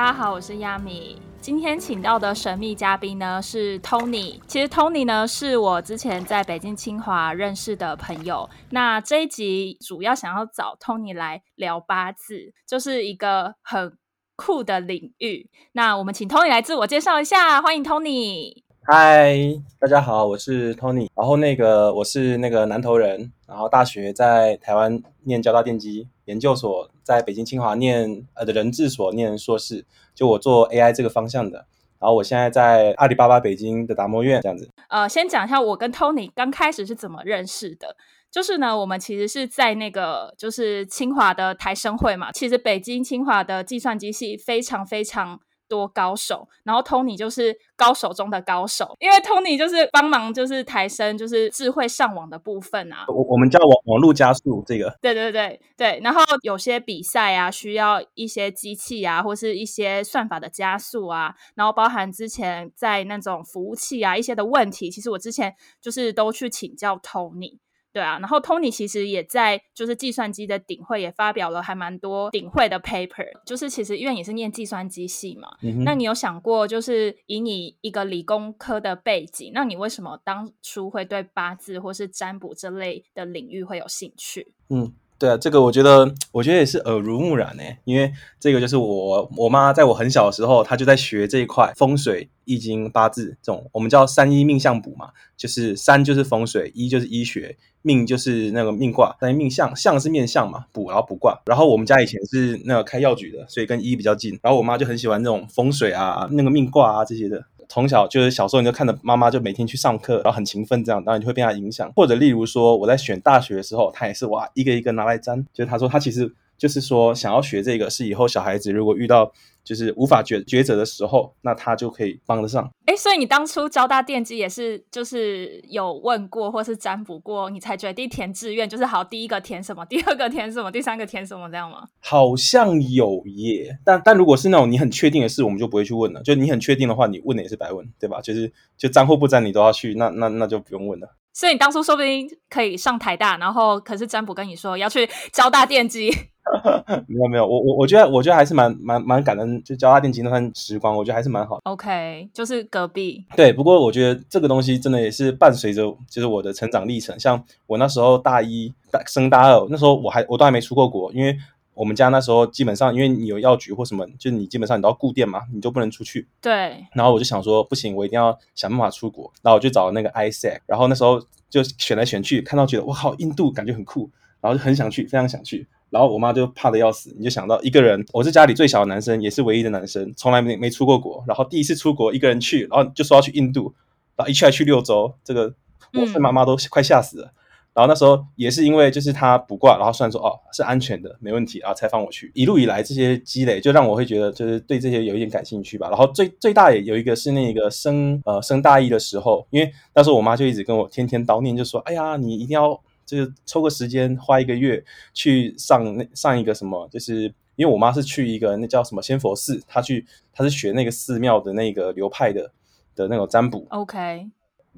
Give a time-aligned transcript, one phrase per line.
[0.00, 1.20] 大家好，我是亚米。
[1.42, 4.40] 今天请到的神秘嘉宾呢是 Tony。
[4.46, 8.48] 其实 Tony 呢是我之前在北京清华认识的朋友。
[8.70, 13.92] 那这一集主要想要找 Tony 来聊八字，就是一个很
[14.36, 15.50] 酷的领域。
[15.72, 18.62] 那我们请 Tony 来自我介绍一下，欢迎 Tony。
[18.84, 19.36] 嗨，
[19.78, 21.10] 大家好，我是 Tony。
[21.14, 31.66] 然后那个我是那个南投人，然后大学在台湾念交大电机研究所，在北京清华念呃的人智所念硕士，就我做 AI 这个方向的。
[31.98, 34.70] 然后我现在在阿里巴巴北京的达摩院这样子。
[34.88, 37.96] 呃，先讲一下我跟 Tony 刚开始是怎么认识的。
[38.30, 42.30] 就是呢，我们其实是在那个就是清华的台生会嘛。
[42.30, 45.40] 其实北京清华的计算机系非常非常。
[45.70, 53.04] 多高手，然后 Tony 就是高手中的高手，因为 Tony 就是帮忙就是抬升就是智慧上网的部分啊。
[53.06, 54.92] 我我们叫网网络加速这个。
[55.00, 67.58] 对对对对，然后有些比赛啊，需要一些机器啊，或是一些算法的加速啊，然后包含之前在那种服务器啊一些的问题，其实我之前就是都去请教 Tony。
[67.92, 75.48] 对啊，然后 Tony 其实也在就是计算机的顶会也发表了还蛮多顶会的 paper，就是其实因为你是念计算机系嘛，
[75.84, 84.54] 那你有想过就是以你一个理工科的背景，那你为什么当初会对八字或是占卜这类的领域会有兴趣？
[84.68, 84.94] 嗯。
[85.20, 87.62] 对啊，这个我觉得，我觉得也是耳濡目染呢。
[87.84, 95.10] 因为这个就是我我妈在我很小的时候，她就在学这一块风水、易经、八字这种，我们叫三一命相卜嘛。
[95.36, 101.38] 就是三就是风水，一就是医学，命就是那个命卦，三一命相，相是面相嘛，卜然后卜卦。
[101.44, 104.38] 然后我们家以前是那个开药局的，所以跟医比较近。
[104.42, 107.44] 然后我妈就很喜欢这种风水啊、那个命卦啊这些的。
[107.70, 111.88] 从小就是小时候你就看着妈妈就每天去上课，然后很勤奋，这样当然就会被她影响。
[111.94, 115.46] 或者例如说我在选大学的时候，她也是哇一个一个拿来粘。
[115.54, 119.32] 就是她说她其实就是说想要学这个，是以后小孩子如果遇到
[119.64, 122.70] 就是无法抉抉择的时候，那他就可以帮得上。
[122.86, 131.84] 哎，所以你当初交大电机也是就是有问过或是占卜过，你才决定填志愿，就是好第一个填什么，第二个填什么，第三个填什么这样吗？
[132.00, 136.22] 好像有耶，但但如果是那种你很确定的事，我们就不会去问了。
[136.22, 138.20] 就你很确定的话，你问的也是白问，对吧？
[138.20, 141.16] 就是就占或不占你都要去，那那那就不用问了。
[141.32, 146.10] 所以你当初说不定可以上台大，然后可是占卜跟你说要去交大电机。
[147.06, 151.60] 没有没有，我我我觉得我觉得还是蛮蛮蛮感恩，就交大电机那段时光，我觉得还是蛮好。
[151.64, 153.24] OK，就是隔壁。
[153.36, 157.18] 对，不过我觉得这个东西真的也是伴随着就是我的成长历程。
[157.18, 161.36] 像我那时候大一大升大二，那时候我还我都还没出过国，因为
[161.74, 166.26] 我们家那时候基本上因为你有药局或什么，就你基本上你都要固店嘛，你就不能出去。
[166.40, 166.84] 对。
[166.92, 169.32] 然后我就想说，不行，我一定要想办法出国。
[169.42, 174.10] 然后我就找那个 ISEC，然后那时候就选来选去，看到觉得哇靠，印度感觉很酷，
[174.40, 175.66] 然后就很想去，非常想去。
[175.90, 181.24] 然后我妈就怕的要死，你就想到一个人，我是家里最小的男生，也是唯一的男生，从来没没出过国。
[181.26, 183.74] 然后第一次出国，一个人去，然后就说要去印度，
[184.14, 185.52] 然后一去还去六周，这个
[185.92, 187.32] 我跟妈妈都快吓死了。
[187.74, 192.30] 然后那时候也是因为就是他卜卦，然后虽然说哦是安全的，没问题，然后才放我去。
[192.34, 195.88] 一路以来这些积累，就让我会觉得就是对这些有一点感兴趣吧。
[195.88, 202.80] 然后最最大也有一个是那个升呃升大一的时候，因为那时候我妈就一直跟我天天叨念，就说哎呀你一定要。
[203.10, 207.24] 就是抽个时间，花一个月去上那上一个什么，就是
[207.56, 212.52] 因为我妈是去一个那叫什么仙佛寺，她去她是学那个寺庙的那个流派的
[212.94, 213.66] 的那种占卜。
[213.70, 214.30] OK，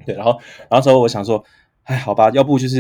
[0.07, 1.45] 对，然后然后之后我想说，
[1.83, 2.79] 哎，好吧，要不就是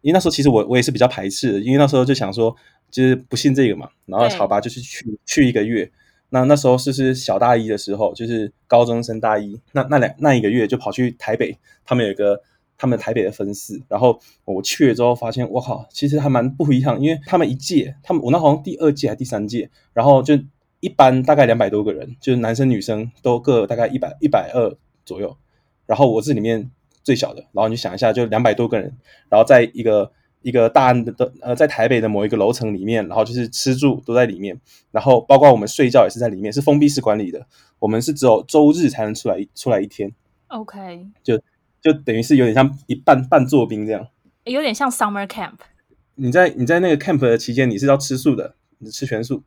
[0.00, 2.52] 因为那时候其实我我也是比较排斥的，因为那时候就想说
[2.90, 5.88] 就是不信这个嘛，然后好吧，就是去去一个月。
[6.30, 12.42] 那那时候是是小大一的时候，就是高中升大一，那那两那一个月就跑去台北，他们有一个。
[12.80, 20.34] 他们台北的分寺，然后我去了之后发现，我靠，其实还蛮不一样，因为他们一届，他们我那好像第二届还第三届，然后就
[20.80, 24.74] 一般大概两百多个人，就是男生女生都各大概一百一百二
[25.04, 25.36] 左右，
[25.84, 26.70] 然后我是里面
[27.02, 28.96] 最小的，然后你想一下，就两百多个人，
[29.28, 34.58] 然后在一个一个大的呃，在台北的某一个楼层里面，然后就是吃住都在里面，
[34.90, 37.46] 然后包括我们睡觉也是在里面，是封闭式管理的，
[37.78, 40.10] 我们是只有周日才能出来出来一天
[40.48, 41.38] ，OK，就。
[41.80, 44.06] 就等于是有点像一半半做兵这样，
[44.44, 45.54] 有点像 summer camp。
[46.16, 49.42] 你在你在那个 camp 的期间，你是要吃素的，你吃全素。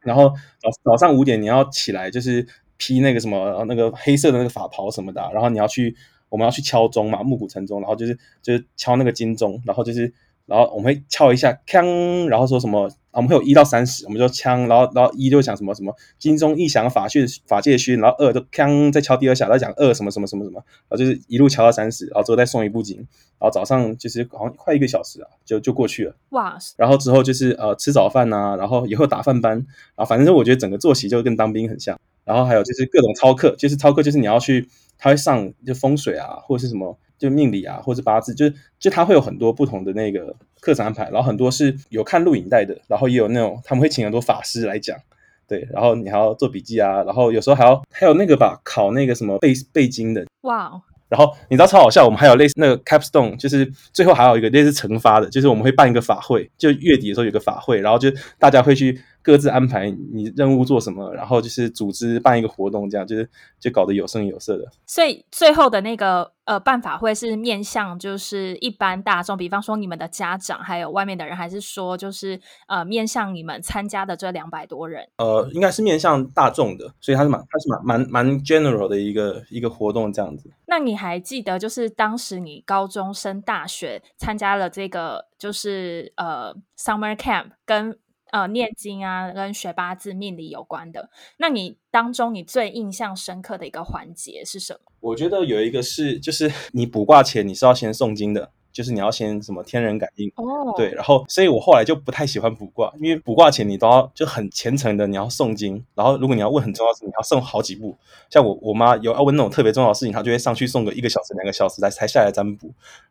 [0.00, 0.28] 然后
[0.58, 2.44] 早早上五点你要起来，就是
[2.76, 5.20] 披那个什么那个黑色的那个法袍什么的。
[5.32, 5.94] 然后你要去，
[6.28, 10.12] 我们要去敲钟嘛，暮鼓晨钟，然后就是就是敲那个金钟，然后就是
[10.46, 13.14] 然后我们会敲一下锵，然后说什么啊？
[13.14, 26.14] 我们会有一到三十，我们就锵，然后然后一就讲什么什么金钟一响法训法界勋，然后二就锵再敲第二下，再讲二什么什么什么什么，然后就是一路敲到三十，然后之后再送一部经，然后早上就是好像快一个小时啊，就就过去了。
[26.30, 29.56] 哇，然后之后就是呃吃早饭呐、然后以后打饭班，
[29.94, 31.98] 然后反正我觉得整个作息就跟当兵很像。
[32.24, 44.98] 然后还有就是各种操课，就是操课就是你要去，他会上就风水啊，或者是什么就命理啊，或者八字，就是就他会有很多不同的那个课程安排，然后很多是有看录影带的，然后也有那种他们会请很多法师来讲，
[45.46, 63.28] 对，然后你还要做笔记啊，然后有时候还要还有那个吧，考那个什么背背经的，哇哦，然后你知道超好笑，我们还有类似那个 capstone，就是最后还有一个类似惩罚的，就是我们会办一个法会，就月底的时候有个法会，然后就大家会去各自安排你任务做什么，然后就是组织办一个活动，这样就是
[63.60, 64.68] 就搞得有声有色的。
[64.86, 75.08] 所以最后的那个呃办法会是面向就是一般大众，比方说你们的家长还有外面的人，还是说就是呃面向你们参加的这两百多人？
[75.18, 80.50] 呃，应该是面向大众的，所以它是蛮它是蛮蛮蛮 general 的一个一个活动这样子。
[80.66, 87.96] 那你还记得就是当时你高中升大学参加了这个就是呃 summer camp 跟
[88.32, 94.80] 呃念经啊跟学八字命理有关的，那你当中你最印象深刻的一个环节是什么？
[95.00, 100.32] 我觉得有一个是，就是 你卜卦前你是要先诵经的，就是你要先什么天人感应。
[100.36, 107.96] 哦，对，，然后所以我后来就不太喜欢卜卦，因为卜卦前你都要就很虔诚的，你要诵经，然后如果你要问很重要的事情，你要诵好几步。
[108.30, 112.68] 像我我妈有要问那种特别重要的事情，她就会上去诵个一个小时、两个小时才才下来占卜，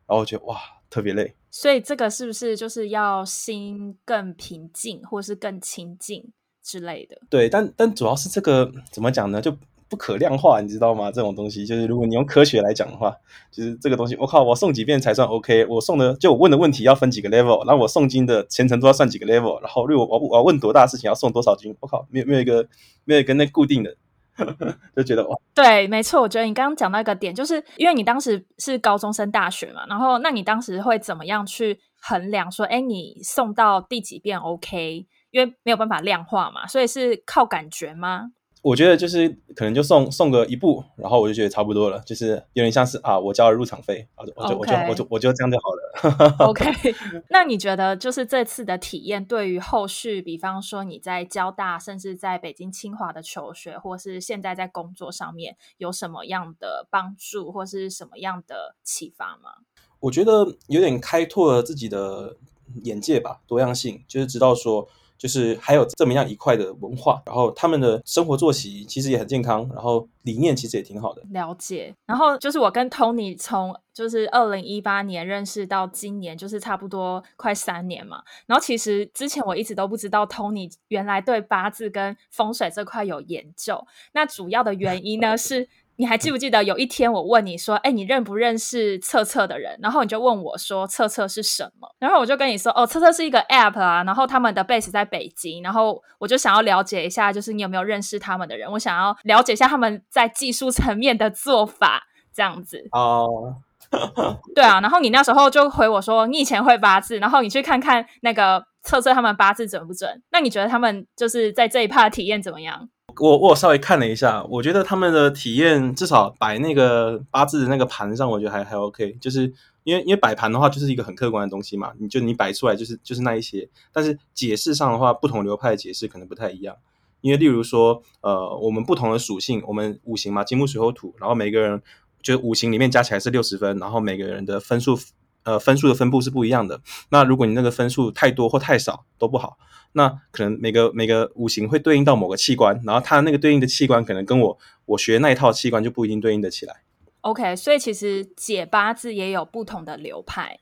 [0.08, 0.60] 然后我觉得哇
[0.92, 1.34] 特别累。
[1.50, 7.18] 所以这个是不是就是要心更平静，或是更清静之类的？
[7.32, 9.42] 对，但但主要是这个怎么讲呢？
[9.42, 9.58] 就
[9.90, 11.12] 不可量化，你知道吗？
[11.12, 13.14] 这种东西就是如果你用科学来讲的话，
[13.52, 15.66] 就是这个东西，我靠，我送几遍才算 OK？
[15.66, 22.66] 我送的就我问的问题要分几个 level，然后我诵经的虔诚都要算几个 level，然后如果我我要问多大的事情要送多少经，我靠，没有没有一个
[23.04, 23.94] 没有一个那固定的，
[24.96, 35.06] 就觉得哇，对，没错，我觉得你刚刚讲到一个点，就是因为你当时是高中生大学嘛，然后那你当时会怎么样去衡量说，哎，你送到第几遍 OK？
[35.32, 38.32] 因为没有办法量化嘛，所以是靠感觉吗？
[38.62, 46.36] 我觉得就是可能就送送个一步，然后我就觉得差不多了，就是有点像是啊，我交了入场费，啊，我就我就我就我就我就这样就好了。
[46.46, 46.66] OK，
[47.30, 59.66] 那你觉得就是这次的体验对于后续，比方说你在交大，甚至在北京清华的求学，或是现在在工作上面，有什么样的帮助，或是什么样的启发吗？
[60.02, 62.38] 我觉得有点开拓了自己的
[62.84, 64.88] 眼界吧，多样性，就是知道说，
[65.22, 71.22] 就是还有这么样一块的文化，然后他们的生活作息其实也很健康，然后理念其实也挺好的。
[71.30, 71.94] 了解。
[72.08, 78.24] 然后就是我跟 Tony 从就是二零一八年认识到今年，就是差不多快三年嘛。
[78.48, 83.86] 然后其实之前我一直都不知道 Tony 原来对八字跟风水这块有研究。
[84.14, 85.70] 那主要的原因呢 是。
[86.02, 98.72] 你还记不记得有一天我问你说：“哎，你认不认识测测的人？”然后你就问我说：“测测是什么？”然后我就跟你说：“哦，测测是一个 App 啊，然后他们的 base 在北京，然后我就想要了解一下，就是你有没有认识他们的人？
[98.72, 102.02] 我想要了解一下他们在技术层面的做法，
[102.34, 102.84] 这样子。
[102.94, 103.58] 哦、
[104.56, 110.24] 对啊，然后你那时候就回我说，你以前会八字，然后你去看看那个测测他们八字准不准？
[110.32, 112.90] 那你觉得他们就是在这一趴体验怎么样？
[113.20, 119.52] 我我稍微看了一下，我觉得他们的体验至少摆那个八字的那个盘上，我觉得还还 OK，就是
[119.84, 126.76] 因为因为摆盘的话就是一个很客观的东西嘛，你就你摆出来就是就是那一些，但是解释上的话，不同流派的解释可能不太一样。
[127.22, 131.80] 因为例如说，呃，我们不同的属性，我们五行嘛，金木水火土，然后每个人
[132.24, 134.98] 就五行里面加起来是六十分，然后每个人的分数，
[135.44, 136.82] 呃，分数的分布是不一样的。
[137.10, 139.60] 那如果你那个分数太多或太少都不好，
[139.94, 146.84] 那可能每个每个五行会对应到某个器官，然后它那个对应的器官可能跟我我学那一套器官就不一定对应得起来。
[147.22, 150.60] OK，所以其实解八字也有不同的流派。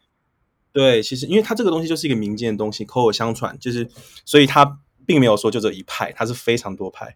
[0.72, 3.90] 对，其实因为它这个东西就是一个民间的东西，口口相传，就是
[4.26, 7.16] 所以它并没有说就这一派，它是非常多派。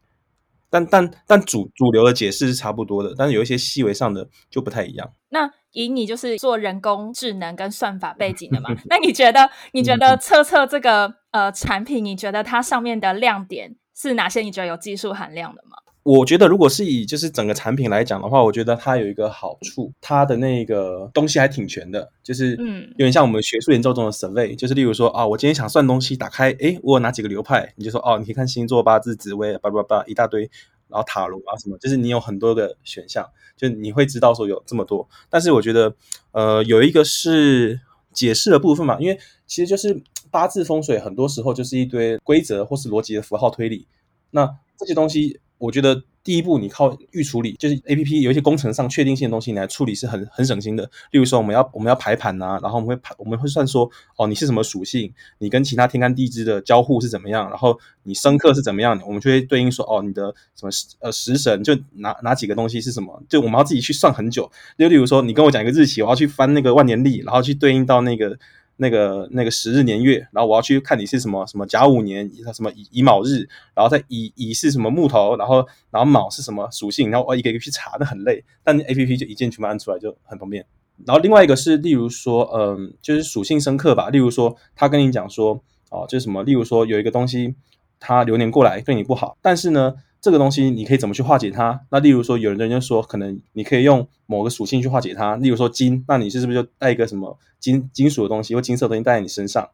[0.73, 5.07] 但但但主主流的解释是差不多的，但是有一些细微上的就不太一样。
[5.29, 14.41] 那以你就是做人工智能跟算法背景的嘛， 那你觉得你觉得测测这个呃产品，你觉得它上面的亮点是哪些？
[14.41, 15.77] 你觉得有技术含量的吗？
[16.03, 30.41] 我觉得，如果是以就是整个产品来讲的话，我觉得它有一个好处，它的那个东西还挺全的，就是嗯有点像我们学术研究中的 survey，就是例如说啊，我今天想算东西，打开，诶，我有哪几个流派，你就说哦，你可以看星座、八字、紫微，叭叭叭一大堆，
[30.89, 35.07] 然后塔罗啊什么，就是你有很多的选项，就你会知道说有这么多。
[35.29, 35.95] 但是我觉得，
[36.33, 37.79] 呃，有一个是
[38.11, 39.17] 解释的部分嘛，因为
[39.47, 43.87] 其实就是八字风水，很多时候就是一堆规则或是逻辑的符号推理。
[44.31, 50.83] 那这些东西，我觉得第一步你靠预处理，就是 A P P 有一些工程上确定性的东西你来处理是很很省心的。
[51.11, 64.51] 例如说，我们要我们要排盘呐，然后我们会排我们会算说，哦，你是什么属性，你跟其他天干地支的交互是怎么样，然后你生克是怎么样，我们就会对应说，哦，你的什么呃食神就哪哪几个东西是什么，就我们要自己去算很久。
[64.77, 68.37] 就例如说，你跟我讲一个日期，我要去翻那个万年历，然后去对应到那个。
[68.83, 78.43] 那个那个时日年月，然后我要去看你是什么什么甲午年，什么乙乙卯日，然后再乙乙是什么木头，然后然后卯是什么属性，然后我一个一个去查，那很累。
[78.63, 80.65] 但 A P P 就一键全部按出来，就很方便。
[81.05, 84.09] 然后另外一个是，例如说，嗯，就是属性深刻吧。
[84.09, 85.59] 例如说，他跟你讲说，
[85.89, 87.55] 哦，就是什么，例如说有一个东西，
[87.99, 89.95] 它流年过来对你不好，但是呢。
[90.23, 91.81] 这个东西你可以怎么去化解它？
[91.91, 95.35] 那例如说，有人就说，可能你可以用某个属性去化解它。
[95.35, 99.69] 例如说金，那你是是不是就带一个什么金金属的东西或金色的东西带在你身上，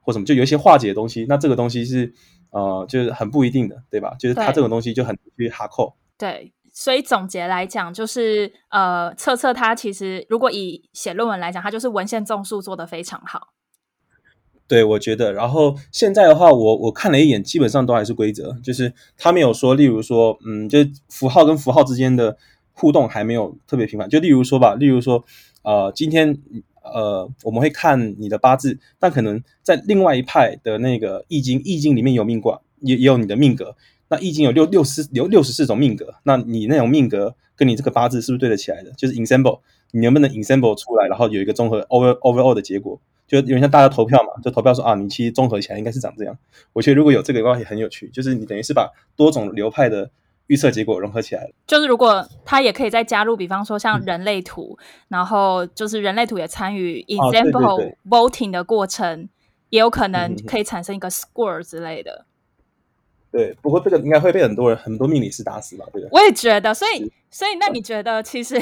[0.00, 0.24] 或什么？
[0.24, 1.24] 就有一些化解的东西。
[1.28, 2.12] 那这个东西是
[2.50, 4.16] 呃，就是很不一定的，对吧？
[4.18, 5.94] 就是它这种东西就很去哈扣。
[6.18, 13.52] 对，所以总结来讲，就是呃，测测它其实如果以写论文来讲，它就是文献综述做的非常好。
[14.72, 20.78] 对，我觉得，然后现在的话，我我看了一眼，基本上都还是规则，就是他没有说，例如说，嗯，就
[21.10, 22.38] 符号跟符号之间的
[22.72, 24.08] 互动还没有特别频繁。
[24.08, 25.22] 就例如说吧，例如说，
[25.60, 26.38] 呃，今天
[26.82, 33.76] 呃，我们会看你的八字，但可能在另外一派的那个易经，易经里面有命卦，也也有你的命格。
[34.08, 38.90] 那易经有六六十有六十四种命格，那你那种命格跟你这个八字是不是对得起来的？
[38.92, 39.60] 就是 ensemble，
[39.90, 42.98] 你能不能 ensemble 出来，然后有一个综合 over overall 的结果？
[43.26, 46.36] 就有点像大家投票嘛，就投票说啊，你其实综合起来应该是长这样。
[46.74, 50.10] 我觉得如果有这个的话也很有趣，就是你等于是把多种流派的
[50.48, 51.50] 预测结果融合起来了。
[51.66, 54.76] 就是如果他也可以再加入，比方说像人类图，
[55.08, 59.28] 然后就是人类图也参与 example voting 的过程，
[59.70, 62.26] 也有可能可以产生一个 score 之类的。
[63.30, 65.86] 对，不过这个应该会被很多人很多命理师打死吧？
[65.90, 68.60] 对我也觉得，所以所以那你觉得其实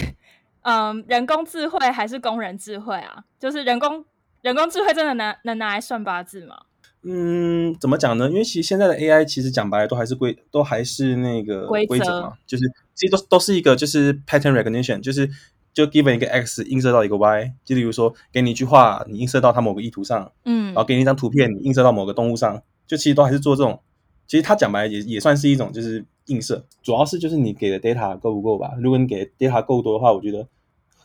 [0.63, 3.25] 嗯，人工智慧还是工人智慧啊？
[3.41, 4.05] 就是人工。
[4.43, 6.57] 人工智慧真的拿能拿来算八字吗？
[7.03, 8.29] 嗯，怎么讲呢？
[8.29, 15.29] 因为其实现在的 AI 其实讲白了都还是规，都还是那个规则嘛，就是其实都都是一个就是 pattern recognition，就是
[15.73, 23.81] 就 given 一个 x 映射到一个 y，就例如说给你一句话，你映射到它某个意图上，嗯，然后给你一张图片，你映射到某个动物上，就其实都还是做这种，
[24.27, 28.73] 其实它讲白也也算是一种就是映射，主要是就是你给的 data 够不够吧？
[28.79, 30.47] 如果你给 data 够多的话，我觉得。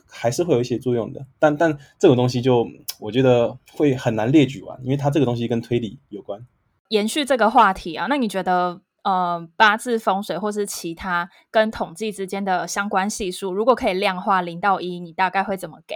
[0.08, 2.68] 还是会有一些作用的，但但这种东西就
[3.00, 6.46] 我觉得会很难列举完，因为它这个东西跟推理有关。
[6.90, 15.96] 延续这个话题啊，那你觉得呃八字风水或是其他跟统计之间的相关系数，如果可以量化零到一，你大概会怎么给？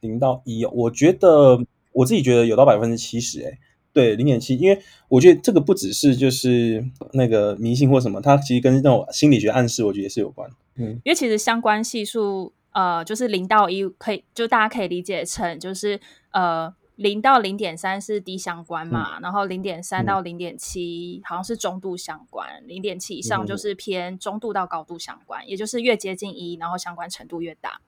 [0.00, 3.58] 零到一，我觉得我自己觉得有到百分之七十，哎，
[3.92, 10.50] 对，零点七，因为我觉得这个不只是就是那个迷信或什么，它其实跟那种心理学暗示，我觉得也是有关。
[10.76, 27.80] 嗯，因为其实相关系数，呃，就是零到一，可以就大家可以理解成就是呃零到零点三是低相关嘛，然后零点三到零点七好像是中度相关，零点七以上就是偏中度到高度相关，也就是越接近一，然后相关程度越大。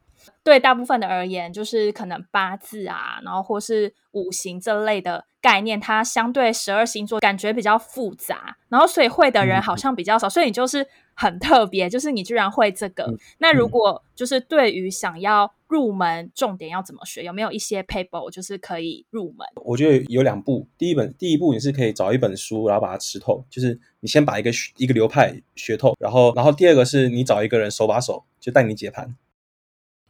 [0.42, 13.12] 对大部分的而言，就是可能八字啊，然后或是五行这类的概念，它相对十二星座感觉比较复杂，然后所以会的人好像比较少，所以你就是很特别，就是你居然会这个。
[13.38, 17.22] 那如果就是对于想要入门，重点要怎么学？
[17.24, 19.46] 有没有一些 paper 就是可以入门？
[19.64, 29.14] 我觉得有两步，第一本第一步你是可以找一本书，然后把它吃透，就是你先把一个一个流派学透，然后然后第二个是你找一个人手把手就带你解盘。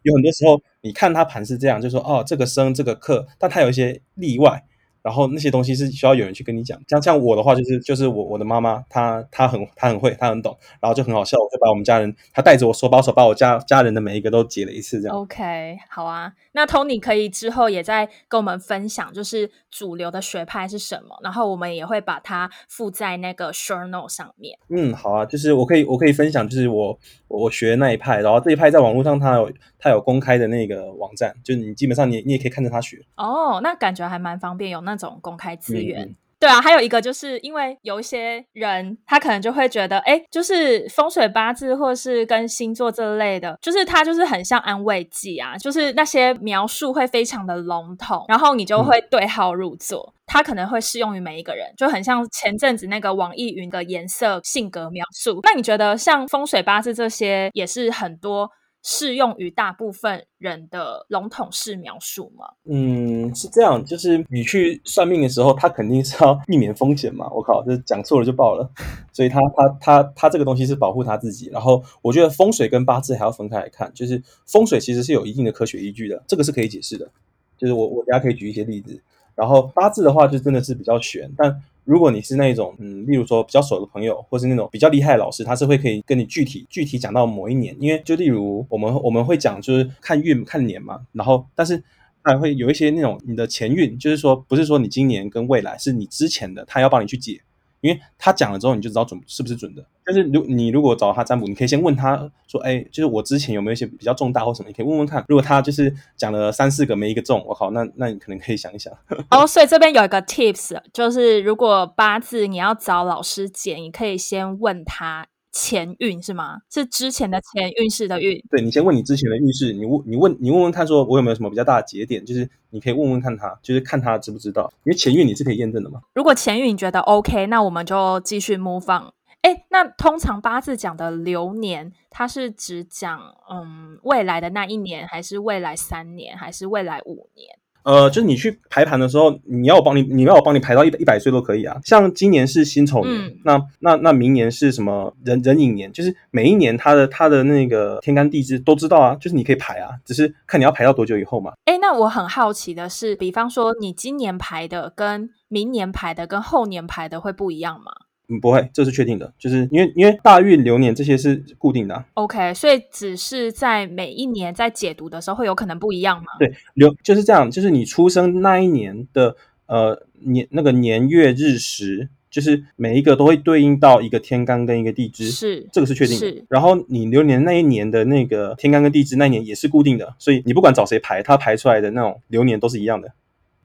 [0.04, 4.64] 有很多时候，你看他盘是这样，就说哦，这个生这个克，但他有一些例外。
[5.04, 15.14] 然后那些东西是需要有人去跟你讲，像像我的话就是就是我我的妈妈她她很她很会她很懂，然后就很好笑，我就把我们家人她带着我手把手把我家家人的每一个都解了一次这样。
[15.14, 23.52] OK，好啊，那 Tony 可以之后也在跟我们分享，就是主流的学派是什么，然后我们也会把它附在那个
[23.90, 24.58] Note 上面。
[24.70, 29.52] 嗯，好啊，就是我可以我可以分享，就是我我学那一派，然后这一派在网络上它有
[29.84, 33.04] 它有公开的那个网站，就你基本上你你也可以看着他学。
[33.18, 34.94] 哦，那感觉还蛮方便，有那。
[34.94, 55.40] 那种公开资源，对啊，还有一个就是因为有一些人，他可能就会觉得，哎，就是风水八字或是跟星座这类的，就是它就是很像安慰剂啊，就是那些描述会非常的笼统，然后你就会对号入座，它可能会适用于每一个人，就很像前阵子那个网易云的颜色性格描述。
[55.42, 58.48] 那你觉得像风水八字这些，也是很多
[58.86, 62.44] 适用于大部分人的笼统式描述吗？
[62.66, 67.26] 嗯，是这样，就是你去算命的时候，他肯定是要避免风险嘛。
[67.30, 68.70] 我靠，这讲错了就爆了。
[69.10, 71.48] 所以他他他他这个东西是保护他自己。
[71.48, 77.10] 然后我觉得风水跟八字还要分开来看，就是风水其实是有一定的科学依据的，这个是可以解释的。
[77.56, 79.00] 就是我我等下可以举一些例子。
[79.34, 81.32] 然后八字的话，就真的是比较玄。
[81.36, 87.76] 但如果你是那种，嗯，例如说比较熟的朋友，或是那种比较厉害的老师，他是会可以跟你具体具体讲到某一年。
[87.78, 91.82] 因为就例如我们我们会讲就是看运看年嘛，然后但是
[92.22, 97.40] 还会有一些那种你的前运，就是说不是说你今年跟未来，是你之前的，他要帮你去解。
[97.84, 99.84] 因为他讲了之后，你就知道准是不是准的。
[100.06, 105.22] 但是如你如果找他占卜，你可以先问他说：“哎，就是我之前有没有一些比较重大或什么？”你可以问问看。
[105.28, 108.90] 如果他就是讲了三四个没一个中，我靠，那那你可能可以想一想。
[109.30, 115.26] 哦，所以这边有一个 tips，就是如果八字你要找老师解，你可以先问他。
[115.54, 116.58] 前运是吗？
[116.68, 118.42] 是之前的前运势的运。
[118.50, 122.24] 对你先问你之前的运势，你问你问你问问看，说我有没有什么比较大的节点？
[122.26, 126.00] 就是你可以问问看他，就是看他知不知道，因为前运你是可以验证的嘛。
[126.12, 129.12] 如果前运你觉得 OK，那我们就继续 move on。
[129.42, 137.56] 哎，那通常八字讲的流年，它是只讲嗯未来的那一年，还是未来三年，还是未来五年？
[137.84, 141.78] 呃，就是你去排盘的时候，你要我帮你，你要我帮你排到一百一百岁都可以啊。
[141.84, 145.92] 像今年是辛丑年，那那那明年是什么壬壬寅年？
[145.92, 151.52] 就是每一年它的它的那个天干地支都知道啊，就是你可以排啊，只是看你要排到多久以后嘛。
[151.66, 157.92] 哎，那我很好奇的是，比方说你今年排的跟明年排的跟后年排的会不一样吗？
[158.28, 162.04] 嗯，不会，这是确定的，就是因为因为大运流年这些是固定的。
[162.14, 166.24] OK，所以只是在每一年在解读的时候会有可能不一样吗？
[166.38, 176.44] 对，流就是这样，就是你出生那一年的呃年那个年月日时，就是每一个都会对应到一个天干跟一个地支，是这个是确定的。
[176.48, 183.12] 然后你流年那一年的那个天干跟地支那一年也是固定的，所以你不管找谁排，他排出来的那种流年都是一样的。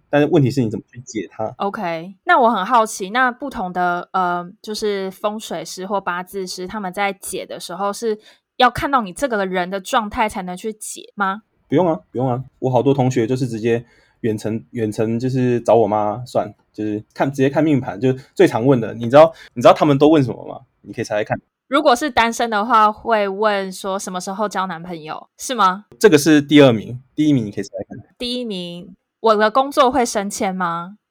[0.09, 8.19] 但是问题是你怎么去解它？OK，那我很好奇，那不同的呃，就是风水师或八字师，他们在解的时候是
[8.57, 11.43] 要看到你这个人的状态才能去解吗？
[11.67, 13.85] 不用啊，不用啊，我好多同学就是直接
[14.21, 20.61] 远程远程就是找我妈算，就是看直接看命盘，就最常问的，你知道你知道他们都问什么吗？
[20.81, 21.39] 你可以猜猜看。
[21.67, 25.85] 如果是单身的话，会问说什么时候交男朋友是吗？
[25.99, 28.15] 这个是第二名，第一名你可以猜猜看。
[28.17, 28.95] 第一名。
[29.19, 30.95] 我的工作会升迁吗？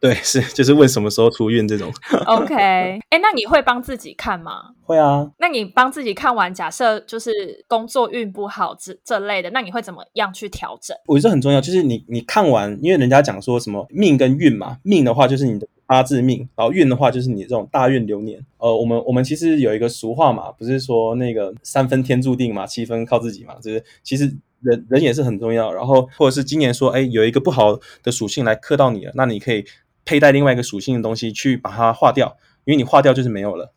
[0.00, 1.90] 对，是就是问什么时候出院这种。
[2.26, 2.54] OK，
[3.08, 4.72] 哎，那你会帮自己看吗？
[4.82, 5.30] 会啊。
[5.38, 10.94] 那你帮自己看完，假设就是工作运不好这这类的，那你会怎么样去调整？
[11.06, 18.44] 我觉得很重要，就是你你看完，因为人家讲说什么命跟运嘛，命的话就是你的八字命，然后运的话就是你这种大运流年。
[18.58, 24.36] 呃，我们我们其实有一个俗话嘛，不是说那个三分天注定嘛，七分靠自己嘛，就是其实。
[24.64, 29.64] 人人也是很重要，然后或者是今年说，哎，有一个不好的属性来克到你了，那你可以
[30.04, 33.72] 佩戴另外一个属性的东西去把它化掉，因为你化掉就是没有了。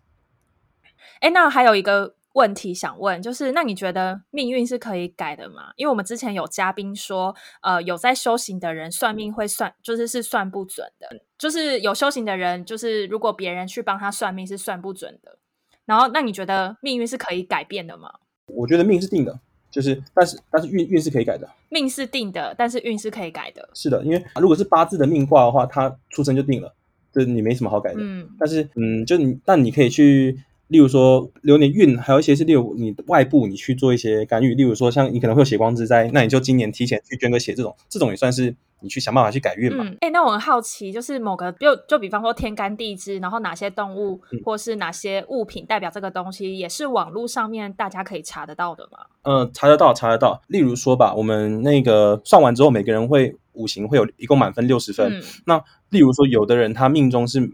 [1.19, 5.71] 哎，那还有一个问题想问，就是那你觉得命运是可以改的吗？
[5.75, 15.39] 因为我们之前有嘉宾说，呃，有在修行的人算命会算，就是是算不准的，就是有修行的人，就是如果别人去帮他算命是算不准的。
[15.85, 18.11] 然后，那你觉得命运是可以改变的吗？
[18.47, 19.39] 我觉得命是定的。
[19.69, 23.69] 就是，但是但是运运是可以改的，命是定的，但是运是可以改的。
[23.73, 26.73] 是的，因为如果是八字的命卦的话，它出生就定了，
[27.11, 27.99] 这你没什么好改的。
[28.01, 30.39] 嗯，但是嗯，就你，但你可以去。
[30.67, 39.85] 例如说流年运，还有一些是例如你外部你去做一些干预，例如说像你可能会有血光之灾，那你就今年提前去捐个血，这种这种也算是你去想办法去改运嘛。
[40.01, 48.99] 哎，那我很好奇，就是某个就就比方说天干地支，然后哪些动物或是哪些物品代表这个东西，也是网络上面大家可以查得到的吗？
[49.23, 50.41] 嗯，查得到，查得到。
[50.47, 55.21] 例如说吧，我们那个算完之后，每个人会五行会有一共满分六十分。
[55.45, 57.49] 那例如说，有的人他命中是。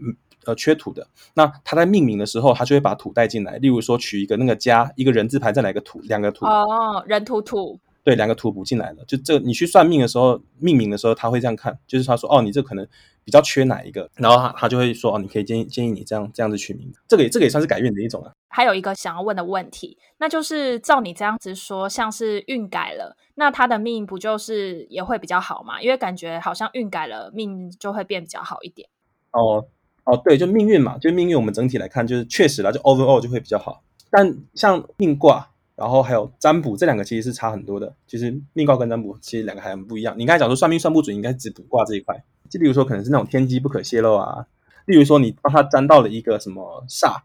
[0.46, 3.56] 呃，缺土的，那他在命名的时候，他就会把土带进来。
[3.58, 6.44] 例如说，取一个那个家，一个人字牌，再来个土，两个土。
[6.46, 7.78] 哦，人土土。
[8.02, 9.04] 对，两个土补进来了。
[9.06, 12.86] 就这，你去算命的时候，命名的时候，他会这样看，就是他说，哦，你这可能
[13.24, 16.92] 比较缺哪一个，然后他他就会说，哦，你可以建议建议你这样这样子取名。
[17.08, 18.30] 这个也这个也算是改运的一种啊。
[18.48, 25.80] 还有一个想要问的问题，那就是照你这样子说，像是运改了，那他的命不就是也会比较好嘛？
[25.80, 28.86] 因为感觉好像运改了，命就会变比较好一点。
[29.30, 29.64] 哦。
[30.04, 31.36] 哦，对，就命运嘛，就命运。
[31.36, 33.82] 我们整体来看，就是确实啦，就 overall 就会比较好。
[34.10, 37.94] 但像命卦，然后还有占卜这两个其实是差很多的。
[38.06, 40.14] 其实命卦跟占卜其实两个还很不一样。
[40.18, 42.22] 你刚才讲说算命算不准，应该只卜卦这一块。
[42.50, 44.46] 就例如说，可能是那种天机不可泄露啊。
[44.84, 47.16] 例如说，你帮他占到了一个什么煞，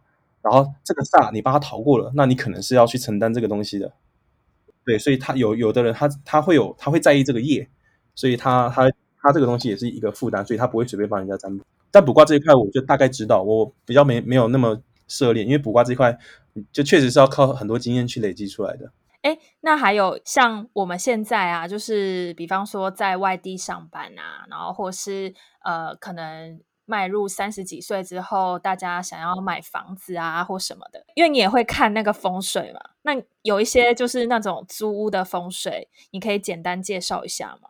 [0.41, 3.91] 然后这个煞你帮他逃过了，那你可能是要去承担这个东西的。
[4.85, 7.67] 对，所以他有有的人他他会有他会在意这个业，
[8.15, 8.89] 所以他他
[9.21, 11.63] 他这个东西也是一个负担，所以他不会随便帮人家占卜。
[11.91, 16.17] 但卜卦这一块，我就大概知道，我比较没没有那么涉猎，因为卜卦这一块
[16.71, 18.91] 就确实是要靠很多经验去累积出来的。
[19.21, 25.33] 哎，那还有像我们现在啊，就是比方说在外地上班啊，然后或是
[25.65, 32.79] 呃，可能迈入三十几岁之后，大家想要买房子啊或什么的，因为你也会看那个风水嘛。
[33.01, 37.69] 那有一些就是那种租屋的风水，你可以简单介绍一下吗？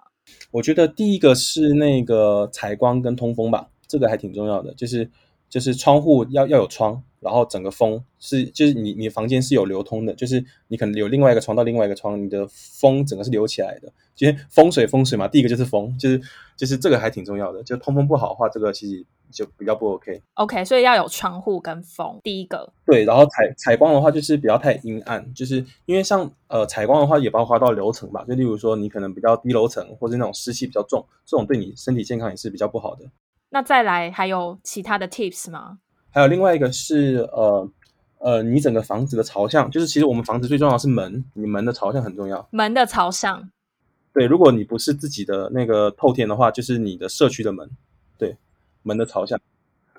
[0.51, 5.09] 我觉得第一个是那个采光跟通风吧，这个还挺重要的，就是
[5.49, 7.03] 就是窗户要要有窗。
[7.21, 13.91] 然后整个风是，就是你你房间是有流通的，就是你可能有另外一个窗到另外一个窗，你的风整个是流起来的。
[14.19, 16.21] 因为风水风水嘛，第一个就是风，就是
[16.55, 17.61] 就是这个还挺重要的。
[17.61, 20.21] 就通风不好的话，这个其实就比较不 OK。
[20.35, 22.71] OK，所以要有窗户跟风，第一个。
[22.85, 28.23] 对，然后采采光的话，就是不要太阴暗，就是因为像呃采光的话，也包括到楼层吧。
[28.25, 33.03] 就例如说，你可能比较低楼层，或者那种湿气比较重，这种对你身体健康也是比较不好的。
[33.49, 35.79] 那再来还有其他的 Tips 吗？
[36.11, 37.69] 还有另外一个是呃
[38.19, 42.47] 呃，你整个房子的朝向，就是其实我们房子最重要的是门，你门的朝向很重要。
[42.51, 43.49] 门的朝向，
[44.13, 47.69] 对，如果你不是自己的那个透天的话，就是你的社区的门，
[48.17, 48.35] 对，
[48.83, 49.39] 门的朝向。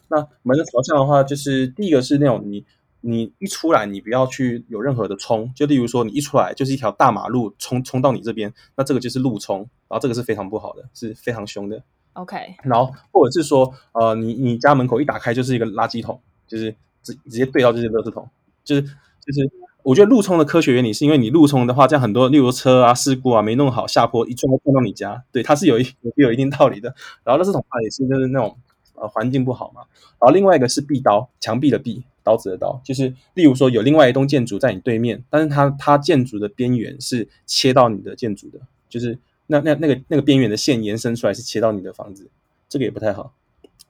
[0.08, 2.64] 那门的朝向的话，就是第一个是那种你
[3.00, 9.58] 你一出来，你不要去有任何的冲，就例如说你一出来就是一条大马路冲冲到你这边，那这个就是路冲，
[9.88, 11.82] 然后这个是非常不好的，是非常凶的。
[12.14, 18.28] OK，然后或者是说，呃，你你家门口一打开就是一个垃圾桶，就是直直接对到这些垃圾桶，
[18.64, 19.50] 就是就是，
[19.84, 26.92] 我觉得路冲的科学原理是因为你路冲的话，这样很多，例如车啊事故啊没弄好，下坡一撞撞到你家，对，它是有一有一定道理的。
[27.22, 28.58] 然后垃圾桶它也是就是那种
[28.94, 29.82] 呃环境不好嘛。
[30.18, 39.18] 然后另外一个是壁刀，墙壁的壁，刀子的刀，就是例如说有另外一栋建筑在你对面，但是它它建筑的边缘是切到你的建筑的，就是。
[39.50, 42.30] 那那那个那个边缘的线延伸出来是切到你的房子，
[42.68, 43.34] 这个也不太好。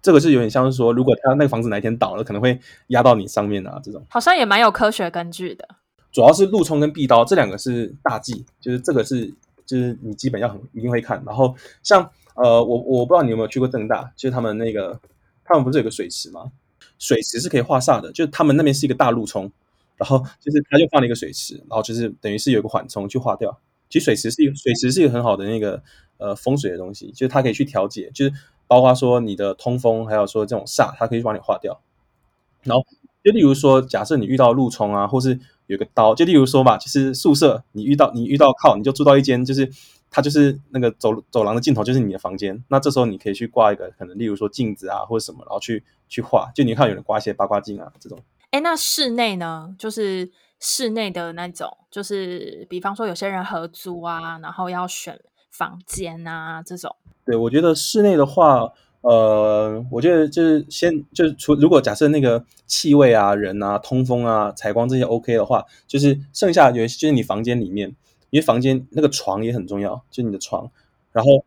[0.03, 5.69] 这个是有点像是说，如果他那个房子哪一天倒了，可能会压到你上面啊，这种好像也蛮有科学根据的。
[6.11, 9.27] 主要是路冲跟壁刀这两个是大忌，就是这个是
[9.67, 11.23] 就是你基本要很一定会看。
[11.27, 14.99] 然后像呃，我我不知道你有没有去过正大，就是他们那个
[15.45, 16.51] 他们不是有个水池吗？
[16.99, 19.53] 水池是可以画煞的，就是他们那边是一个大路冲，
[19.99, 23.59] 然后就是他就放了一个水池，然后就是等于是有个缓冲去化掉。
[23.91, 25.83] 其实水池是一个水池是一个很好的那个
[26.17, 28.33] 呃风水的东西，就是它可以去调节，就是
[28.69, 31.81] 包括说你的通风，还有说这种煞，它可以帮你化掉。
[32.63, 32.87] 然后
[33.25, 39.69] 就例如说，假设你遇到路冲啊，或是有个刀，就例如说吧，就是宿舍你遇到你遇到靠，你就住到一间，就是
[40.09, 48.17] 它就是那个走走廊的尽头就是你的房间，那这时候你可以去挂一个可能例如说镜子啊或者什么，然后去去画，就你看有人挂一些八卦镜啊这种。
[48.53, 50.31] 哎，那室内呢，就是。
[50.61, 55.19] 室内的那种，就是比方说有些人合租啊，然后要选
[55.51, 56.95] 房间啊这种。
[57.25, 58.71] 对，我觉得室内的话，
[59.01, 67.89] 呃，我觉得就是先就是除如果假设那个气味啊、人啊、通风啊、采光这些 OK 的话，就是剩下有就是你房间里面，
[68.29, 70.71] 因为房间那个床也很重要，就你的床。
[71.13, 71.45] 然后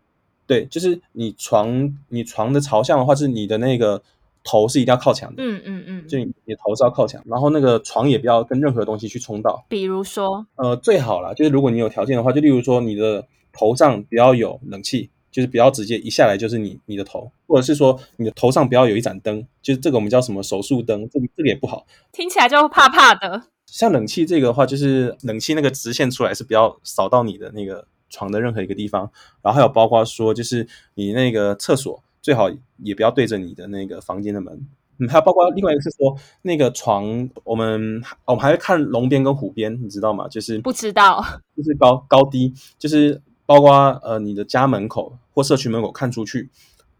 [0.48, 4.02] 对，就是你床你床的朝向的话，是你的那个。
[4.44, 23.44] 头是一定要靠墙的，嗯嗯嗯，就你头是要靠墙，然后那个床也不要跟任何东西去冲到，比如说，呃，最好啦，就是如果你有条件的话，就例如说你的头上不要有冷气，就是不要直接一下来就是你你的头，或者是说你的头上不要有一盏灯，就是这个我们叫什么手术灯，这个这个也不好，听起来就怕怕的。
[23.66, 29.10] 像冷气这个的话，就是冷气那个直线出来是不要扫到你的那个床的任何一个地方，
[29.42, 32.04] 然后还有包括说就是你那个厕所。
[32.24, 34.66] 最好也不要对着你的那个房间的门，
[34.98, 40.26] 嗯，还有包括另外一个是说那个床，我们我们还会看龙边跟虎边，你知道吗？
[40.30, 41.22] 就是不知道，
[41.58, 43.72] 就是高高低，就是包括
[44.04, 46.50] 呃你的家门口或社区门口看出去，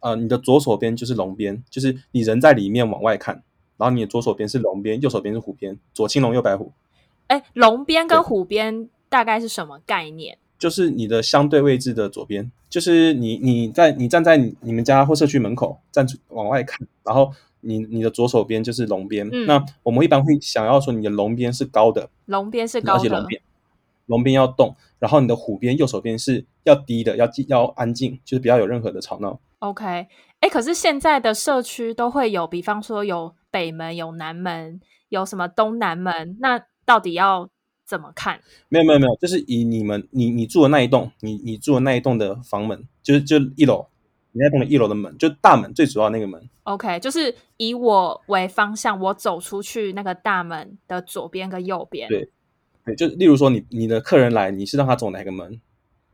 [0.02, 3.42] 呃你的左手边就是龙边，就是你人在里面往外看，
[3.78, 6.74] 然后你的左手边是龙边，右手边是虎边，左青龙右白虎。
[7.28, 10.38] 哎，龙边跟虎边大概是什么概念？
[10.60, 17.32] 就是你的相对位置的左边，就是你你在你站在你们家或社区门口站往外看，然后
[17.62, 19.30] 你你的左手边就是龙边。
[19.46, 23.42] 那我们一般会想要说你的龙边是高的，龙边是高的，而且龙边
[24.08, 29.40] 龙边要动，然后你的虎边右手边是要低的，要要安静，就是不要有任何的吵闹。
[29.60, 30.08] OK，
[30.40, 37.48] 哎，可是现在的社区都会有，比方说有北门、有南门、有什么东南门，那到底要？
[37.86, 38.40] 怎么看？
[38.70, 43.86] 没有没有没有，就是以你们你你住的那一栋，你你住的那一栋的房门，就是就一楼，
[44.32, 46.50] 你那栋的一楼的门，就大门最主要那个门。
[46.64, 52.08] OK，就是以我为方向，我走出去那个大门的左边跟右边。
[52.08, 52.30] 对
[52.86, 55.60] 对，就例如说你你的客人来，你是让他走哪个门？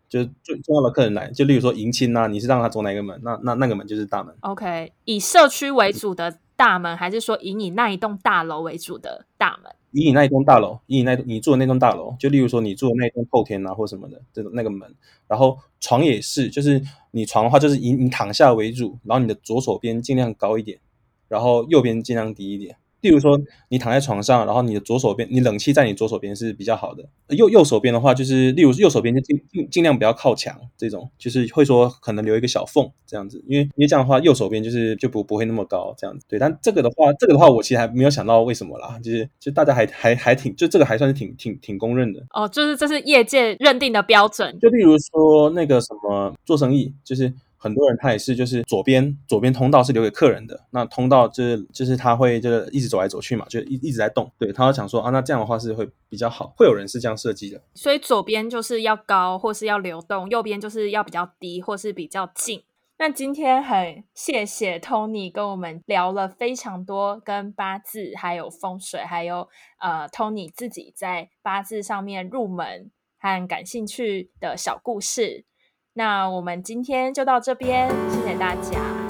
[0.10, 3.20] 就是最重要的客人来，就例如说迎亲呐，你是让他走哪个门？
[3.24, 4.36] 那那那个门就是大门。
[4.40, 9.72] OK，以社区为主的大门，还是说以你那一栋大楼为主的大门？
[9.92, 14.94] 以你那一栋大楼，以你那你住的那栋大楼，就例如说你住的那栋后天啊或什么的，这种那个门，
[15.28, 20.80] 然后床也是，就是你床的话，就是以你躺下为主，然后你的左手边尽量高一点，
[21.28, 22.78] 然后右边尽量低一点。
[23.02, 27.04] 例如说，你躺在床上，然后你的左手边，你冷气在你左手边是比较好的。
[27.30, 36.26] 右右手边的话，就是例如右手边就尽尽尽量不要靠墙，这种就是会说可能留一个小缝这样子，因为因为这样的话，右手边就是就不不会那么高这样子。
[36.28, 42.22] 对，但这个的话，这个的话我其实还没有想到为什么啦，就是就大家还还还挺，就这个还算是挺挺挺公认的。
[42.32, 44.58] 哦，就是这是业界认定的标准。
[44.60, 54.32] 就例如说那个什么做生意，就是很多人他也是就是左边左边通道是留给客人的，那通道就是就是他会就是一直走来走去嘛，就一一直在动。
[54.40, 57.62] 对他想说啊，那这样的话是会比较好，会有人是这样设计的。
[57.76, 62.64] 所以左边就是要高，或是要流动；右边就是要比较低，或是比较近。
[62.98, 69.48] 那今天很谢谢 Tony 跟我们聊了非常多跟八字、还有风水，还有
[69.80, 75.46] 呃 Tony 自己在八字上面入门和感兴趣的小故事。
[75.94, 79.09] 那我们今天就到这边，谢谢大家。